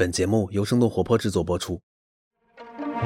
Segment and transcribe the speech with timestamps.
[0.00, 1.78] 本节目由生动活泼制作播出。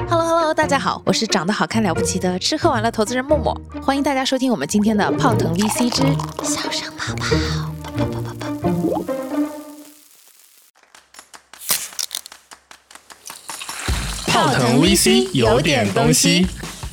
[0.08, 6.02] Hello Hello，大家好，我是长得好看了不起的吃喝玩乐投资人默默，欢迎大家收听我们今天的泡腾 VC 之
[6.44, 7.34] 小声泡泡。
[7.82, 8.70] 泡泡泡泡泡
[14.28, 16.46] 泡腾 VC 有点东西，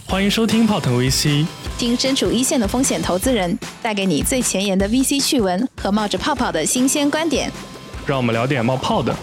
[0.07, 1.45] 欢迎收听泡腾 VC。
[1.77, 7.51] 听身处一线的风险投资人带给你最前沿的 VC 趣闻和冒着泡泡的新鲜观点，
[8.07, 9.15] 让我们聊点冒泡的。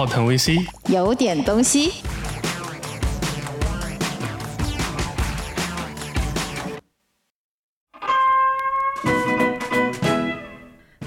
[0.00, 1.92] 泡腾 VC 有点东西。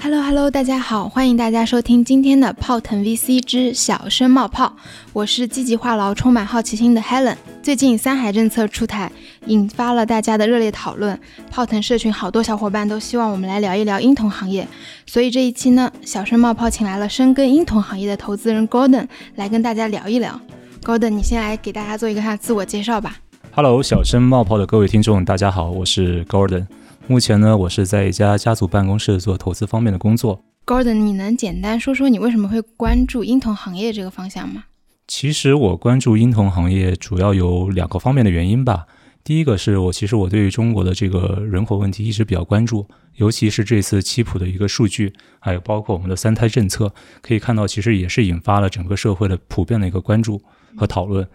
[0.00, 4.76] Hello Hello，大家好，欢迎大家收听今天的泡腾 VC 之小声冒泡，
[5.12, 7.34] 我是积极话痨、充满好奇心的 Helen。
[7.64, 9.10] 最近三孩政策出台，
[9.46, 11.18] 引发了大家的热烈讨论。
[11.50, 14.66] 泡腾社群好多小伙伴都希望我们来聊一聊婴童行业，
[15.06, 20.40] 所以这一期呢，小声冒泡请来了深耕婴童行业的投资人 Gordon 来跟大家聊一聊。
[20.82, 23.16] Gordon，你先来给大家做一个他自我介绍吧。
[23.52, 26.66] Hello，小声冒泡的各位听众，大家好，我是 Gordon。
[27.06, 30.42] 目前呢，我是在一家家族办公室做投资方面的工作。
[30.66, 34.64] Gordon，你能简单说说你为什么会关注婴童行业这个方向吗？
[35.06, 38.86] 其实我关注婴童行业主要有两个方面的原因吧。
[39.24, 50.42] 第一个是我其实我对于中国的这个人口问题一直比较关注，尤其是这次七普的一个数据，还有包括我们的三胎政策，可以看到其实也是引发了整个社会的普遍的一个关注
[50.76, 51.26] 和讨论。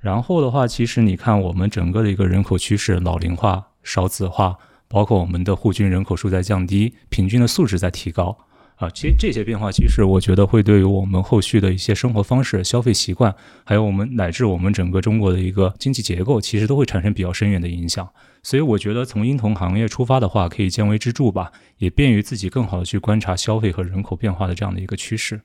[0.00, 8.36] 然后的话，其实你看我们整个的一个人口趋势，老龄化、少子化，包括我们的户均人口数在降低，平均的素质在提高。
[8.80, 18.08] 啊，其实这些变化，其实我觉得会对于我们后续的一些生活方式、消费习惯，还有我们乃至我们整个中国的一个经济结构，其实都会产生比较深远的影响。
[18.42, 25.42] 所以我觉得从婴童行业出发的话，可以见微知著吧，也便于自己更好的去观察消费和人口变化的这样的一个趋势。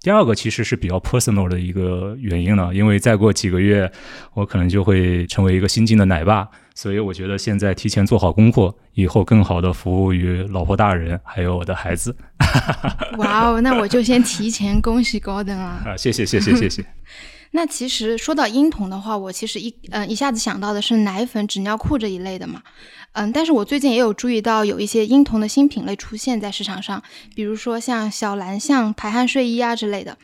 [0.00, 3.90] 第二个其实是比较 personal 的一个原因了，因为再过几个月，
[4.34, 6.48] 我可能就会成为一个新晋的奶爸。
[6.74, 12.16] 所以我觉得现在提前做好功课，以后更好的服务于老婆大人，还有我的孩子。
[13.16, 15.82] 哇哦，那我就先提前恭喜高登了。
[15.84, 16.84] 啊，谢谢谢谢谢谢。
[17.52, 22.62] 那其实说到婴童的话，我其实一嗯一下子想到的是奶粉、纸尿裤这一类的嘛。
[23.12, 27.02] 嗯，但是我最近也有注意到有一些婴童的新品类出现在市场上，
[27.34, 30.16] 比如说像小蓝象排汗睡衣啊之类的。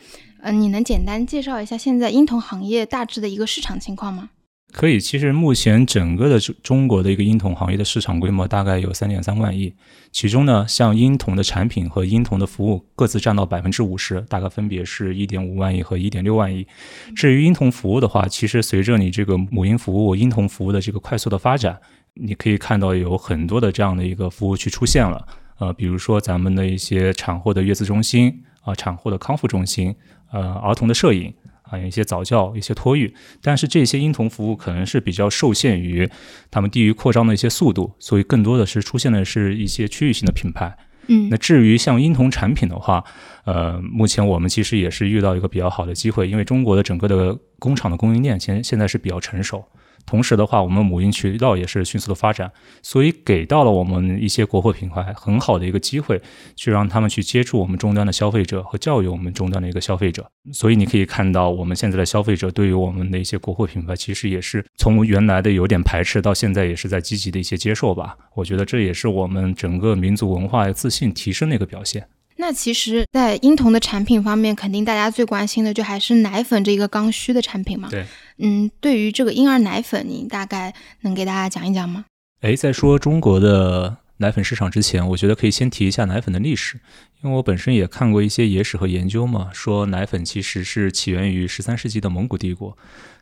[0.47, 4.29] 嗯，你能简单介绍一下现在婴童行业大致的一个市场情况吗？
[4.77, 9.73] 可以，其实目前整个的中中国的一个婴童行业的市场规模大概有三点三万亿，
[10.11, 16.67] 其中呢，像婴童的产品和婴童的服务各自占到百分之五十，大概分别是一点五万亿和一点六万亿。
[17.15, 21.79] 至于婴童服务的话，其实随着你这个母婴服务、婴童服务的这个快速的发展，
[22.15, 25.25] 你可以看到有很多的这样的一个服务区出现了。
[25.61, 29.95] 呃，比如说咱们的一些产后的月子中心啊，产后的康复中心，
[30.33, 31.33] 呃，儿童的摄影。
[31.65, 36.09] 啊，有一些早教，一些托育，但是这些婴童服务可能是比较受限于
[36.51, 40.77] 他们地域扩张的一些速度，所以更多的是出现的是一些区域性的品牌。
[41.07, 43.05] 嗯，那至于像婴童产品的话，
[43.45, 49.65] 呃，目前我们其实也是遇到一个比较好的机会，因为中国的整个的工厂的供应链现现在是比较成熟。
[50.07, 56.21] 同时的话，我们母婴渠道也是迅速的发展，所以给到了我们一些国货品牌很好的一个机会，
[56.55, 60.27] 去让他们去接触我们终端的消费者和教育我们终端的一个消费者。
[60.53, 68.17] 所以你可以看到，我们现在的消费者对于我们的一些国货品牌，其实也是从原来的有点排斥，到现在也是在积极的一些接受吧。
[68.35, 72.07] 我觉得这也是我们整个民族文化自信提升的一个表现。
[72.37, 77.89] 那其实，在婴童的产品方面，肯定大家最关心的就还是奶粉这一个刚需的产品嘛。
[77.91, 78.05] 对。
[78.39, 82.05] 嗯，对于这个婴儿奶粉，你大概能给大家讲一讲吗？
[82.41, 86.81] 哎，在说中国的奶粉市场之前，我觉得可以先提一下奶粉的历史，
[87.23, 92.77] 因为我本身也看过一些野史和研究嘛，说奶粉其实是起源于十三世纪的蒙古帝国，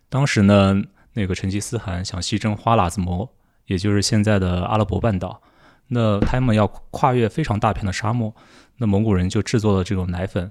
[0.09, 3.29] 当时呢，那个成吉思汗想西征花剌子模，
[3.67, 5.41] 也就是现在的阿拉伯半岛，
[5.95, 8.35] 那他们要跨越非常大片的沙漠，
[8.79, 10.51] 那蒙古人就制作了这种奶粉，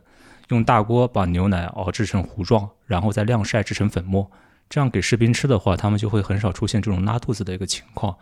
[0.50, 4.30] 用大锅把牛奶熬制成糊状，然后再晾晒制成粉末。
[4.70, 8.16] 这样给士兵吃的话，他们就会很少出现这种拉肚子的一个情况，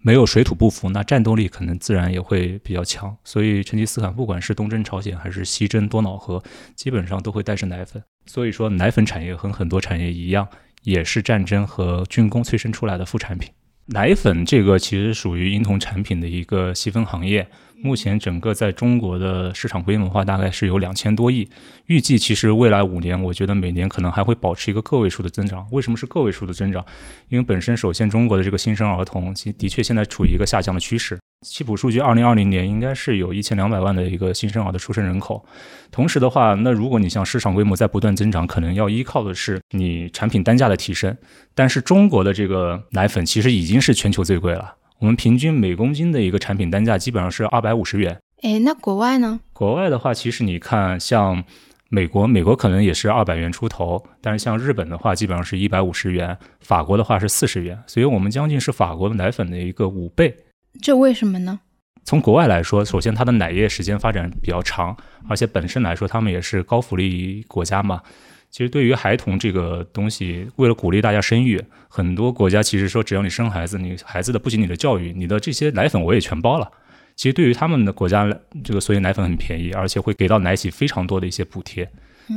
[0.00, 3.16] 没有水土不服，那战斗力可能自然也会比较强。
[3.24, 6.42] 所以成吉思汗不管是东征朝鲜还是西征多瑙河，
[6.74, 8.02] 基本上都会带着奶粉。
[8.26, 10.46] 所以说，奶粉产业和很多产业一样，
[10.82, 13.50] 也是战争和军工催生出来的副产品。
[13.86, 17.46] 奶粉这个其实属于婴童产品的一个细分行业，
[17.82, 21.46] 目前整个在中国的市场规模化大概是有两千多亿，
[21.84, 25.66] 预计其实未来五年，我觉得每年可能还会保持一个个位数的增长。
[25.70, 26.82] 为什么是个位数的增长？
[27.28, 35.44] 因为本身首先中国的这个新生儿童其的确现在处于一个下降的趋势，七普数据，二零二零年应该是有一千两百万的一个新生儿的出生人口。
[35.90, 41.16] 同时的话，那如果你像市场规模在不断增长，可能要依靠的是你产品单价的提升。
[41.54, 48.18] 但是中国的这个奶粉其实已经是全球最贵了，我们平均每公斤的一个产品单价基本上是二百五十元。
[48.42, 49.38] 哎，那国外呢？
[49.52, 51.44] 国外的话，其实你看像。
[51.90, 60.34] 美国，美国可能也是二百元出头，但是像日本的话，基本上是一百五十元；法国的话是四十元，所以我们将近是法国的奶粉的一个五倍。
[60.80, 61.60] 这为什么呢？
[62.04, 64.96] 从国外来说，首先它的奶业时间发展比较长，
[65.28, 68.02] 而且本身来说，他们也是高福利国家嘛。
[68.50, 76.70] 其实对于孩童这个东西，为了鼓励大家生育，很多国家其实说，只要你生孩子，你孩子的不仅你的教育，你的这些奶粉我也全包了。
[77.16, 78.28] 其实对于他们的国家，
[78.62, 81.90] 这个所以奶粉很便宜，而且会给到奶企非常多的一些补贴。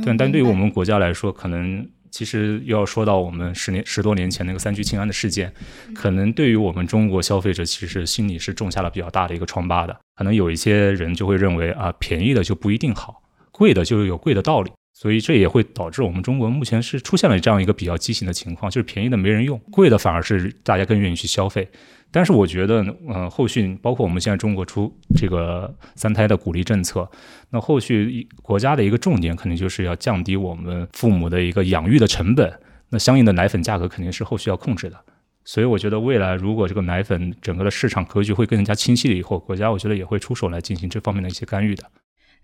[0.04, 1.86] 对，但对于我们国家来说，可能
[2.18, 5.52] 其实又要说到我们十年十多年前那个三聚氰胺的事件，
[5.94, 9.96] 可能对于我们中国消费者，其实心里是种下了比较大的一个疮疤的。
[10.16, 13.22] 可能有一些人就会认为啊，便宜的就不一定好，
[13.52, 14.72] 贵的就有贵的道理。
[14.94, 21.68] 所以这也会导致我们中国目前是出现了这样一个比较畸形的情况，就是便宜的没人用，贵的反而是大家更愿意去消费。
[22.10, 27.08] 但是我觉得，呃，后续包括我们现在中国出这个三胎的鼓励政策，
[27.50, 32.52] 那后续国家的一个重点肯定就是要降低我们父母的一个养育的成本，
[32.88, 34.96] 那相应的奶粉价格肯定是后续要控制的。
[35.44, 41.84] 所以我觉得未来如果这个奶粉整个的市场格局会更加清晰了以后，国家我觉得也会出手来进行这方面的一些干预的。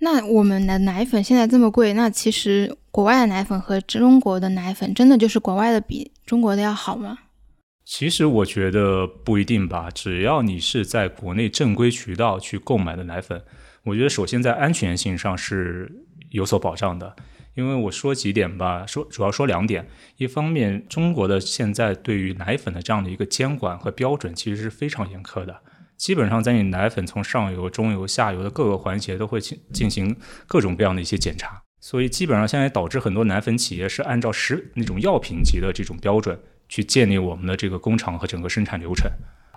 [0.01, 7.19] 那我们的奶粉现在这么贵，那其实国外的奶粉和中国的奶粉真的就是国外的比中国的要好吗？
[7.85, 13.43] 其实我觉得不一定吧，只要你是在国内正规渠道去购买的奶粉，
[13.85, 15.93] 我觉得首先在安全性上是
[16.31, 17.15] 有所保障的。
[17.55, 19.87] 因为我说几点吧，说主要说两点。
[20.17, 25.61] 一方面，中国的现在对于奶粉的这样的一个监管和标准其实是非常严苛的，
[25.97, 30.17] 基本上在你奶粉从上游、中游、下游的各个环节都会进进行
[30.49, 36.37] 各种各样的一些检查，所以基本上现在导致很多奶粉企业是按照食那种药品级的这种标准。
[36.69, 39.11] 去建立我们的这个工厂和整个生产流程，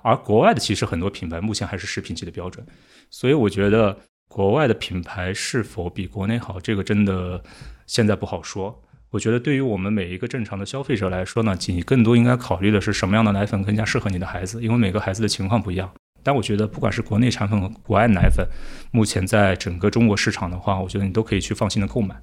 [0.03, 2.65] 而国外的其实很多品牌目前还是食品级的标准，
[3.09, 7.43] 所以我觉得国外的品牌是否比国内好，这个真的
[7.85, 8.83] 现在不好说。
[9.09, 15.89] 我觉得对于我们每一个正常的消费者来说呢，你更多应该考虑的是什么样的奶粉更加适合你的孩子，因为每个孩子的情况不一样。
[16.21, 18.45] 但我觉得不管是国内产品和国外奶粉，
[18.91, 22.15] 目前在整个中国市场的话，我觉得你都可以去放心的购买。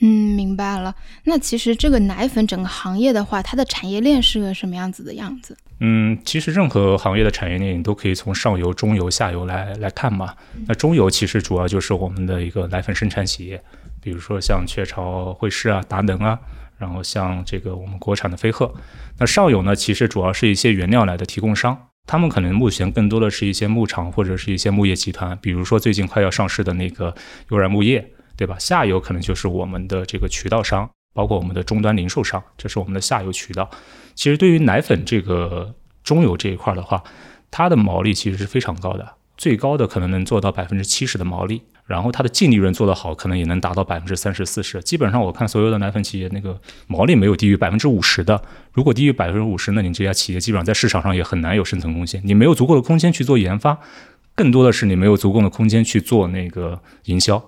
[0.00, 0.94] 嗯，明白了。
[1.24, 5.56] 那其实这个奶粉整个行业的话，它的产业链是个什么样子的样子？
[5.80, 10.34] 嗯，其实任何行业的产业链，你都可以从上游、中游、下游来来看嘛。
[10.66, 13.62] 那中游其实主要就是我们的一个奶粉生产企业，
[14.02, 16.38] 比如说像雀巢、惠氏啊、达能啊，
[16.78, 18.74] 然后像这个我们国产的飞鹤。
[19.18, 27.14] 那上游呢，其实主要是一些原料奶的提供商，他们可能目前更多的是一些牧场或者是一些牧业集团，比如说最近快要上市的那个
[27.50, 28.12] 悠然牧业。
[28.36, 28.56] 对吧？
[28.58, 33.68] 下游可能就是我们的这个渠道商，包括我们的终端零售商，这是我们的下游渠道。
[34.14, 35.74] 其实对于奶粉这个
[36.04, 37.02] 中游这一块的话，
[37.50, 44.80] 它的毛利其实是非常高的，最高的可能能做到百分之七十的毛利，然后它的净利润做得好，可能也能达到百分之三十四十。
[44.82, 48.42] 基本上我看所有的奶粉企业那个毛利没有低于百分之五十的，
[48.72, 53.78] 如果低于百分之五十，那你这家企业基本上在市场上也很难有生存空间，你没有足够的空间去做研发，
[54.34, 57.42] 更多的是你没有足够的空间去做那个营销。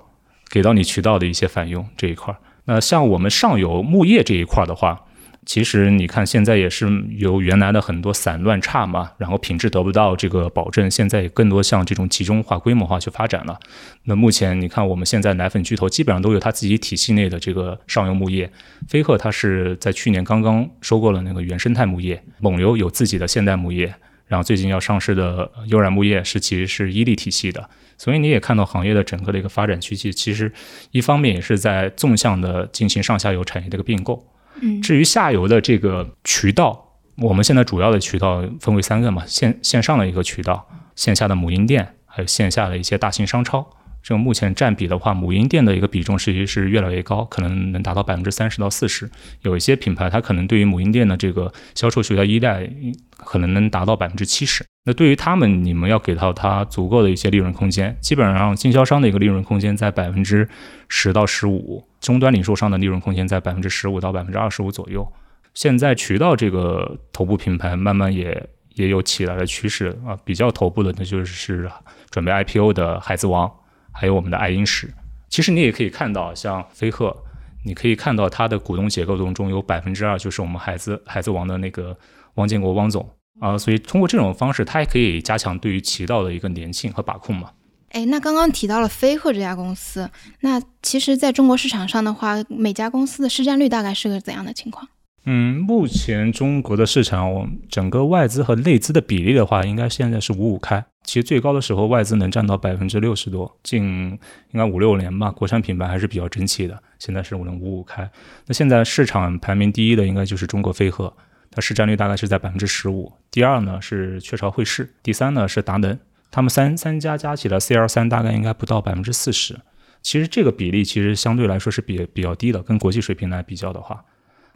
[0.51, 5.05] 给到你渠道的一些返佣这一块儿，那像我们上游牧业这一块儿的话，
[5.45, 6.87] 其实你看现在也是
[7.17, 13.59] 由原来的很多散乱差嘛，然后品质得不到这个保证，现在也更多像这种集中化、规模化去发展了。
[14.05, 18.51] 那目前你看我们现在奶粉巨头基本上都有它自己体系内的这个上游牧业，
[18.89, 23.95] 飞鹤它是在去年刚刚收购了那个原生态牧业，蒙牛有自己的现代牧业，
[24.29, 27.69] 然后最近要上市的悠然木业是其实是伊利体系的。
[27.97, 30.53] 所以你也看到行业的整个的一个发展趋势，其实
[30.93, 34.25] 一方面也是在纵向的进行上下游产业的一个并购。
[34.61, 43.69] 嗯，至于下游的这个渠道，我们现在主要的渠道分为三个嘛，线线上的一个渠道，线下的母婴店，还有线下的一些大型商超。
[44.03, 49.11] 这个目前占比的话，母婴店的一个比重实际是越来越高，可能能达到百分之三十到四十。
[49.43, 52.71] 有一些品牌，它可能对于母婴店的这个销售渠道依赖，
[53.17, 54.65] 可能能达到百分之七十。
[54.85, 57.95] 那对于他们，你们要给到他足够的一些利润空间。
[58.01, 60.49] 基本上，经销商的一个利润空间在百分之
[60.89, 65.07] 十到十五，终端零售商的利润空间在百分之十五到百分之二十五左右。
[65.53, 71.69] 现在渠道这个头部品牌慢慢也也有起来的趋势啊，比较头部的那就是
[72.11, 73.53] 准备 IPO 的孩子王。
[73.99, 74.95] 还有我们的爱婴室，
[75.29, 77.17] 其实你也可以看到，像飞鹤，
[77.65, 81.99] 你可以看到它的股东结构当中有百分之二就是我们孩子孩子王的那个
[82.37, 83.05] 汪建国汪总，
[83.41, 87.51] 啊，所以通过这种方式，它也可以加强对于渠道的一个粘性和把控嘛。
[87.91, 90.09] 哎，那刚刚提到了飞鹤这家公司，
[90.41, 94.87] 那其实在中国市场上的话，每家公司的市占率大概是个怎样的情况？
[95.25, 100.85] 嗯，目前中国的市场，我整个外资和内资的比例的话，应该现在是五五开。
[101.09, 104.11] 其实最高的时候，外资能占到百分之六十多，近
[104.51, 105.31] 应该五六年吧。
[105.31, 108.07] 国产品牌还是比较争气的，现在是五能五五开。
[108.45, 111.11] 那现在市场排名第一的应该就是中国飞鹤，
[111.51, 113.11] 它市占率大概是在百分之十五。
[113.31, 115.99] 第二呢是雀巢汇市，第三呢是达能。
[116.31, 119.59] 他们三三家加起来 C R 三大概应该不到百分之四十，
[120.03, 124.05] 其实这个比例其实相对来说是比比较低的，跟国际水平来比较的话，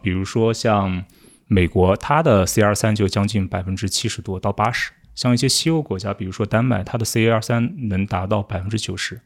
[0.03, 1.03] 比如说像
[1.47, 9.19] 美国，它的 C R 三就将近百分之七十多到八十，像一些西欧国家，比如说丹麦，它的 CAR 三能达到百分之九十，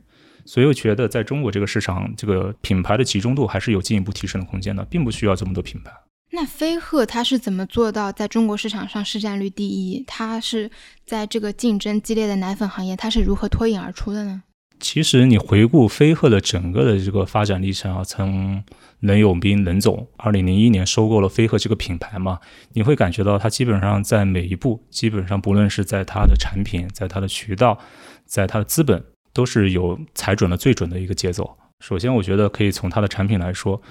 [0.45, 5.91] 所以我觉得在中国这个市场，这个品牌的集中度还是有进一步提升的空间的，并不需要这么多品牌。
[6.31, 10.03] 那飞鹤它是怎么做到在中国市场上市占率第一？
[10.05, 10.69] 它是
[11.05, 14.43] 在这个竞争激烈的奶粉行业，它是如何脱颖而出的呢？
[14.79, 18.63] 其实你回顾飞鹤的整个的这个发展历程啊，从
[18.99, 22.39] 冷永斌冷总二零零一年收购了飞鹤这个品牌嘛，
[22.73, 27.79] 你会感觉到它基本上在每一步，基本上不论是在它的产品，在它的渠道，
[28.25, 31.57] 在它的资本，都是有踩准了最准的一个节奏。
[31.79, 33.81] 首先，我觉得可以从它的产品来说，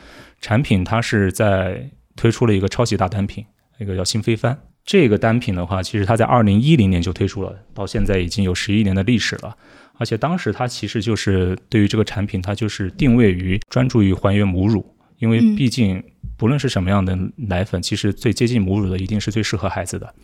[0.41, 1.91] 产品它是在。
[2.19, 3.45] 推出了一个超级大单品，
[3.79, 4.59] 一个叫新飞帆。
[4.87, 9.55] 这个单品的话，其实它在二零一零年就推出了，到现在已经有十一年的历史了。
[9.99, 16.03] 而且当时它其实就是对于这个产品，它就是定位于专注于还原母乳，因为毕竟
[16.37, 20.15] 不论是什么样的奶粉，其实最接近母乳的一定是最适合孩子的。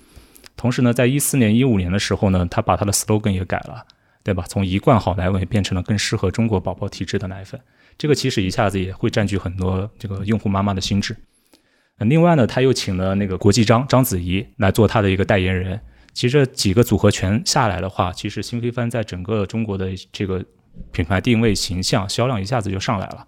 [0.56, 3.84] 同时呢，在一四年、一五年的时候呢，他把他的 slogan 也改了，
[4.22, 4.44] 对吧？
[4.46, 7.61] 从一罐好奶粉变成了更适合中国宝宝体质的奶粉。
[7.96, 11.16] 这个其实一下子也会占据很多这个用户妈妈的心智。
[11.99, 15.80] 另外呢，他又请了那个国际章章子怡来做他的一个代言人。
[16.12, 20.44] 其实这几个组合拳下来的话，其实新飞帆在整个中国的这个
[20.90, 23.26] 品牌定位、形象、销量一下子就上来了。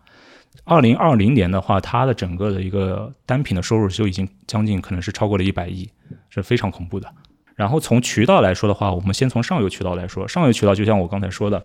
[0.64, 5.88] 二零二零年的话，它的整个的一个单品的收入就已经将近可能是超过了一百亿，
[6.30, 7.12] 是非常恐怖的。
[7.54, 11.64] 然后从渠道来说的话，我们先从上游渠道来说，上游渠道就像我刚才说的，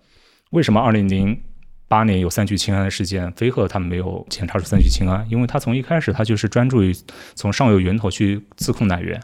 [0.52, 1.42] 为什么二零零
[1.88, 6.94] 八年有三聚氰胺的事件，飞鹤他们没有检查出三聚氰胺，因为他从一开始他就是专注于
[7.36, 9.20] 从上游源头去自控奶源，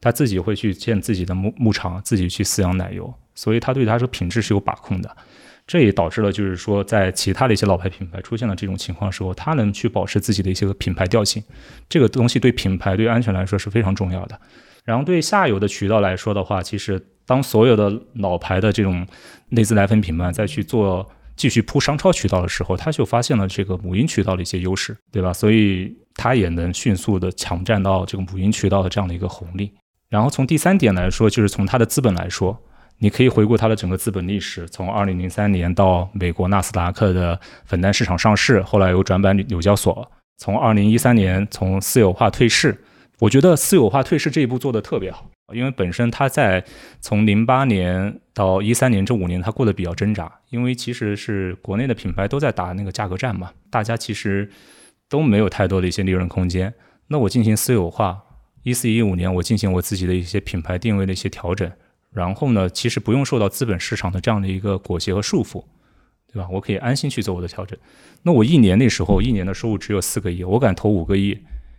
[0.00, 5.16] 他自己会去建自己的牧牧场，自己去饲养奶油，所以他对他说品质是有把控的。
[5.66, 11.42] 这也导致了就是说，在其他的一些老牌品牌出现了这种情况的时候，他能去保持自己的一些个品牌调性，
[11.88, 14.38] 这个东西对品牌对安全来说是非常重要的。
[14.84, 19.06] 然后对下游的渠道来说的话，其实当所有的老牌的这种
[19.48, 21.08] 内资奶粉品牌再去做。
[21.34, 25.32] 继续铺商超渠道的时候，他就发现了这个母婴渠道的一些优势，对吧？
[25.32, 29.72] 所以他也能迅速的抢占到这个母婴渠道的这样的一个红利。
[30.10, 32.56] 然后从第三点来说，就是从它的资本来说，
[33.02, 42.78] 你可以回顾它的整个资本历史，从二零零三年到美国纳斯达克的粉单市场上市，后来又转板纽交所，从二零一三年从私有化退市。
[43.18, 46.64] 我觉得私有化退市这一步做得特别好，因为本身它在
[47.00, 54.48] 从零八年到一三年这五年，它过得比较挣扎，因为其实是国内的品牌都在打那个价格战嘛，大家其实
[55.08, 56.72] 都没有太多的一些利润空间。
[57.08, 58.22] 那我进行私有化，
[58.62, 61.68] 一四一五年我进行我自己的一些品牌定位的一些调整，
[62.12, 65.64] 然后呢，其实不用受到资本市场的这样的一个裹挟和束缚，
[66.32, 66.48] 对吧？
[66.50, 67.78] 我可以安心去做我的调整。
[68.22, 71.38] 那我一年那时候一年的收入只有四个亿，我敢投五个亿。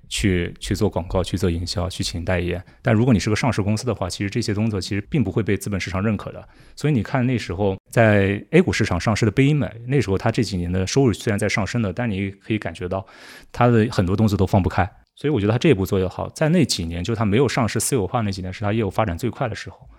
[0.10, 2.64] 去去做广告，去做营销，去请代言。
[2.84, 6.48] 但如果你是个上市公司的话，其实这些动作其实并不会被资本市场认可的。
[6.76, 13.04] 所以你看那时候在 A 股市场上市的贝因美，那时候它这几年的收入虽然在上升的，但你可以感觉到
[13.52, 14.88] 它的很多动作都放不开。
[15.16, 19.90] 所以我觉得它这一步做得好，在那几年就它没有上市私有化那几年，是它业务发展最快的时候。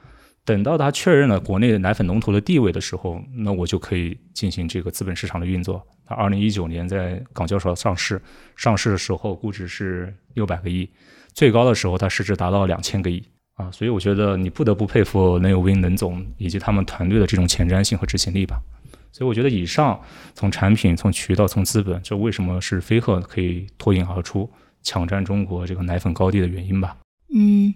[0.44, 5.82] 等到它确认了国内的奶粉龙头的地位的时候，那我就可以进行这个资本市场的运作。
[6.06, 8.20] 它二零一九年在港交所上市，
[8.54, 10.86] 上市的时候估值是六百个亿，
[11.32, 13.22] 最高的时候它市值达到两千个亿
[13.54, 13.70] 啊！
[13.70, 18.60] 所以我觉得你不得不佩服冷有威冷总以及他们团队的这种前瞻性和执行力吧。
[19.12, 19.98] 所以我觉得以上
[20.34, 24.50] 从产品、从渠道、从资本，这为什么是飞鹤可以脱颖而出，
[24.82, 26.98] 抢占中国这个奶粉高地的原因吧？
[27.34, 27.72] 嗯。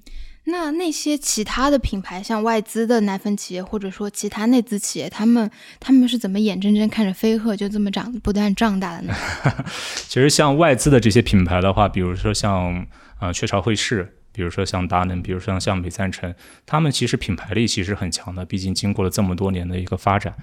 [0.51, 9.15] 那那些其他的品牌，像外资的奶粉企业，或者说其他内资企业，他们他们是怎么眼睁睁看着飞鹤就这么长不断壮大的呢？
[10.09, 12.87] 其实像外资的这些品牌的话，比如说像
[13.21, 20.35] 呃雀巢惠氏，比如说像达能，比如说像美赞臣，他们其实品牌力其实很强的，毕竟经过了这么多年的一个发展，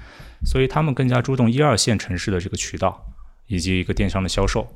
[0.45, 3.05] 所以他们更加注重一二线城市的这个渠道
[3.47, 4.67] 以及一个电商的销售。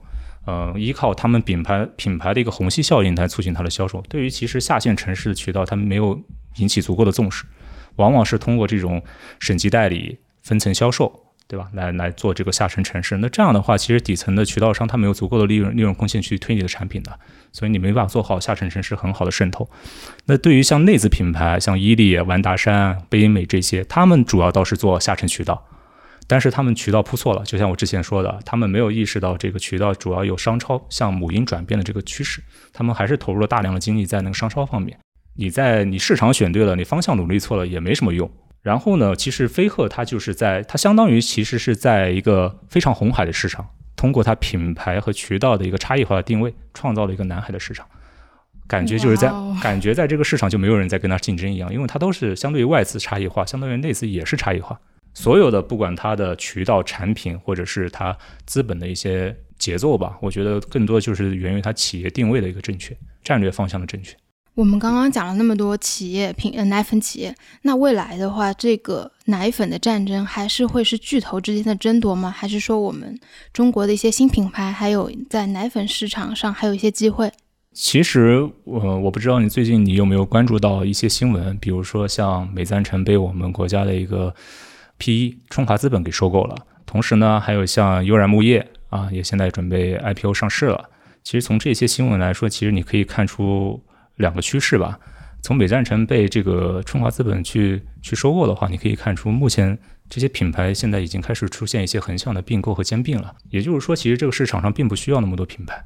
[0.49, 4.01] 呃，依靠他们品牌品牌的一个虹吸效应来促进它的销售。
[4.09, 6.19] 对于其实下线城市的渠道，他们没有
[6.55, 7.45] 引起足够的重视，
[7.97, 9.03] 往往是通过这种
[9.39, 11.13] 省级代理、分层销售，
[11.47, 11.67] 对吧？
[11.73, 13.17] 来来做这个下沉城市。
[13.17, 17.19] 那这样的话，其实底层的渠道商他没有足够的利润利润空间去推你的产品的，
[17.51, 19.69] 所以你没办法做好下沉城市很好的渗透。
[20.25, 25.67] 那对于像内资品牌，像伊利、完达山、贝因美这些，他们主要倒是做下沉渠道。
[26.29, 32.39] 但是他们渠道铺错了，就像我之前说的，他们没有意识到这个渠道主要有商超向母婴转变的这个趋势，
[32.71, 34.95] 他们还是投入了大量的精力在那个商超方面。
[35.37, 38.29] 你在你市场选对了，你方向努力错了也没什么用。
[38.61, 47.87] 然后呢，其实飞鹤它就是在它相当于其实是在一个非常红海的市场，通过它品牌和渠道的一个差异化的定位，创造了一个南海的市场。
[48.67, 49.33] 感觉就是在
[49.63, 54.79] 感觉在这个市场就没有人在跟它竞争一样，因为它都是相对于外资差异化，相对于内资也是差异化。
[55.13, 64.15] 所有的不管它的渠道、产品，或者是它资本的一些节奏吧，我觉得更多的就是源于它企业定位的一个正确、战略方向的正确。
[64.55, 72.29] 我们刚刚讲了那么多企业品呃奶粉企业，那未来的话，这个奶粉的战争还是会是巨头之间的争夺吗？
[72.29, 73.17] 还是说我们
[73.53, 77.31] 中国的一些新品牌，还有在奶粉市场上还有一些机会？
[77.73, 84.33] 其实我我不知道你最近你有没有关注到一些新闻，比如说像美赞臣被我们国家的一个。
[84.99, 90.89] P 冲华资本给收购了，同时呢，还有像悠然木业啊，也现在准备 IPO 上市了。
[91.23, 93.81] 其实从这些新闻来说，其实你可以看出
[94.17, 94.99] 两个趋势吧。
[95.41, 99.79] 从美赞臣被这个冲华资本去去收购的话，你可以看出目前
[100.09, 103.33] 这些品牌现在已经开始出现一些横向的并购和兼并了。
[103.49, 105.81] 也就是说，其实这个市场上并不需要那么多品牌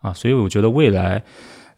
[0.00, 1.22] 啊，所以我觉得未来，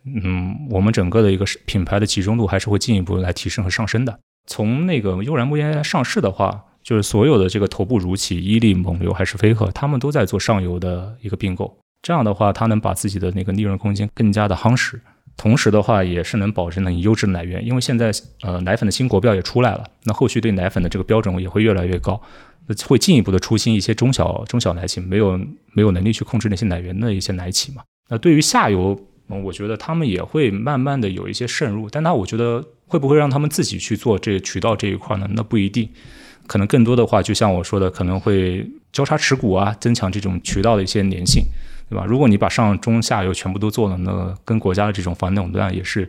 [0.05, 4.21] 嗯，我们整个的一个品牌的集中度还是会进一步来提升和上升的。
[4.47, 6.65] 从那个悠然木业上市的话。
[6.89, 11.77] 就是所有的这个头部乳企，伊利、蒙牛还是飞鹤，他们都在做上游的一个并购。
[12.01, 14.99] 这样的话，它能把自己的那个利润空间更加的夯实，
[15.37, 17.63] 同时的话也是能保证你优质的奶源。
[17.63, 22.19] 因为现在呃奶粉的新国标也出来了，那后续对奶粉的这个标准也会越来越高，
[22.87, 25.39] 会进一步的出新一些中小中小奶企没有
[25.75, 27.83] 没有能力去控制那些奶源的一些奶企嘛。
[28.09, 28.99] 那对于下游，
[29.45, 35.29] 我觉得他们也会慢慢的有一些渗入，但那我觉得会不会让他们自己去做这渠道这一块呢？
[35.35, 35.91] 那不一定。
[36.49, 41.45] 可能更多的话，就像我说的，可能会交叉持股啊，增强这种渠道的一些粘性，
[41.89, 42.05] 对吧？
[42.05, 46.09] 如果你把上中下游全部都做了，那跟国家的这种反垄断也是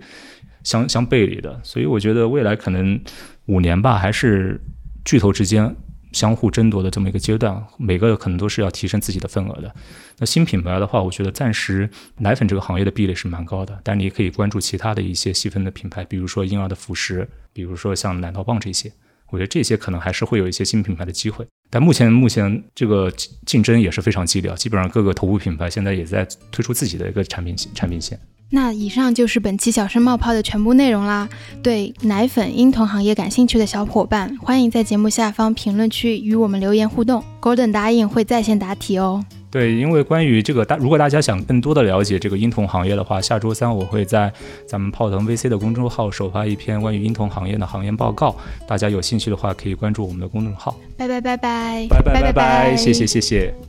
[0.63, 1.59] 相相背离的。
[1.61, 2.99] 所以我觉得未来可能
[3.47, 4.59] 五年吧，还是
[5.03, 5.75] 巨头之间
[6.13, 9.75] 相互争夺的这么一个阶段，每个可能都是要提升自己的份额的。
[10.19, 18.89] 那新品牌的话，我觉得暂时奶粉这个行业的壁垒是蛮高的，但你也可以关注其他的一些细分的品牌，比如说婴儿的辅食，比如说像奶酪棒这些。
[19.31, 23.11] 我觉得这些可能还是会有一些新品牌的机会，但目前目前这个
[23.45, 28.19] 竞争也是非常激烈，基本上各个头部品牌现在也在推出自己的一个产品线产品线。
[28.51, 31.29] 那以上就是本期小声冒泡的全部内容啦。
[31.61, 39.23] 对奶粉婴童行业感兴趣的小伙伴，欢迎在节目下方评论区与我们留言互动，Golden 答应会在线答题哦。
[39.51, 44.31] 对，因为关于这个大，如果大家想更多的了解这个婴童行业的话，下周三我会在
[44.67, 48.35] 咱们泡腾 VC 的公众号首发一篇关于婴童行业的行业报告，
[48.67, 50.79] 大家有兴趣的话可以关注我们的公众号。
[50.97, 53.68] 拜拜拜拜拜拜拜拜，谢谢谢谢。